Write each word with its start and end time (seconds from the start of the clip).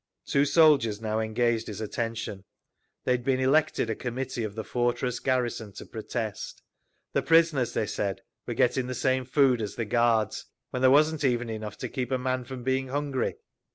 Two 0.25 0.45
soldiers 0.45 0.99
now 0.99 1.19
engaged 1.19 1.67
his 1.67 1.79
attention. 1.79 2.43
They 3.03 3.11
had 3.11 3.23
been 3.23 3.39
elected 3.39 3.87
a 3.87 3.93
committee 3.95 4.43
of 4.43 4.55
the 4.55 4.63
fortress 4.63 5.19
garrison 5.19 5.73
to 5.73 5.85
protest. 5.85 6.63
The 7.13 7.21
prisoners, 7.21 7.73
they 7.73 7.85
said, 7.85 8.21
were 8.47 8.55
getting 8.55 8.87
the 8.87 8.95
same 8.95 9.25
food 9.25 9.61
as 9.61 9.75
the 9.75 9.85
guards, 9.85 10.45
when 10.71 10.81
there 10.81 10.89
wasn't 10.89 11.23
even 11.23 11.51
enough 11.51 11.77
to 11.77 11.87
keep 11.87 12.09
a 12.11 12.17
man 12.17 12.45
from 12.45 12.63
being 12.63 12.87
hungry. 12.87 13.35